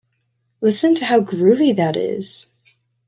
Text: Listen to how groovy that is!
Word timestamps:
Listen 0.61 0.95
to 0.95 1.05
how 1.05 1.19
groovy 1.19 1.75
that 1.75 1.95
is! 1.95 2.47